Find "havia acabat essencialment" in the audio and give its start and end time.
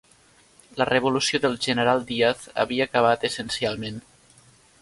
2.65-4.05